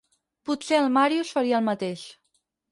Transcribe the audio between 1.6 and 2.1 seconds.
el mateix.